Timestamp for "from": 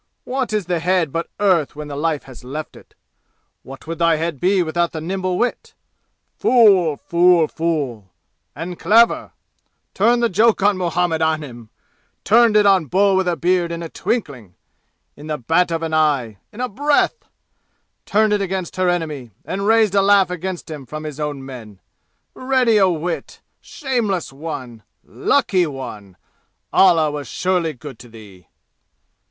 20.87-21.03